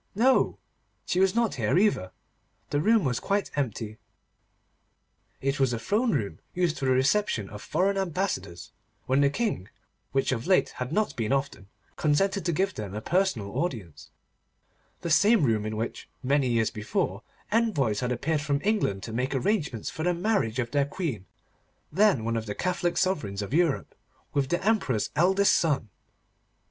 [0.15, 0.57] No!
[1.05, 2.11] She was not here either.
[2.71, 3.99] The room was quite empty.
[5.41, 8.71] It was a throne room, used for the reception of foreign ambassadors,
[9.05, 9.69] when the King,
[10.11, 11.67] which of late had not been often,
[11.97, 14.09] consented to give them a personal audience;
[15.01, 17.21] the same room in which, many years before,
[17.51, 21.27] envoys had appeared from England to make arrangements for the marriage of their Queen,
[21.91, 23.93] then one of the Catholic sovereigns of Europe,
[24.33, 25.89] with the Emperor's eldest son.